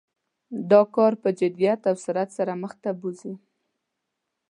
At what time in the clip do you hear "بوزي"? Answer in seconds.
2.99-3.33